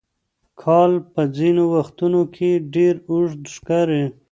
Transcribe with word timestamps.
کال 0.61 0.91
په 1.13 1.21
ځینو 1.37 1.63
وختونو 1.75 2.21
کې 2.35 2.49
ډېر 2.75 2.95
اوږد 3.11 3.41
ښکاري. 3.55 4.03